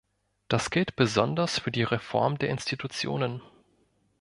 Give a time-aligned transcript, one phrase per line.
[0.47, 3.39] Das gilt besonders für die Reform der Institutionen.